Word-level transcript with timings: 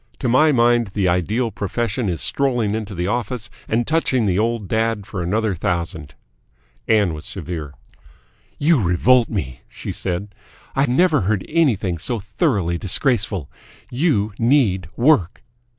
To 0.17 0.27
my 0.27 0.51
mind 0.51 0.87
the 0.95 1.07
ideal 1.07 1.51
profession 1.51 2.09
is 2.09 2.23
strolling 2.23 2.73
into 2.73 2.95
the 2.95 3.05
office 3.05 3.51
and 3.67 3.85
touching 3.85 4.25
the 4.25 4.39
old 4.39 4.67
dad 4.67 5.05
for 5.05 5.21
another 5.21 5.53
thousand." 5.53 6.15
Ann 6.87 7.13
was 7.13 7.23
severe. 7.23 7.75
"You 8.57 8.81
revolt 8.81 9.29
me!" 9.29 9.61
she 9.69 9.91
said. 9.91 10.33
"I 10.75 10.87
never 10.87 11.21
heard 11.21 11.45
anything 11.47 11.99
so 11.99 12.19
thoroughly 12.19 12.79
disgraceful. 12.79 13.47
You 13.91 14.33
need 14.39 14.87
work!" 14.97 15.43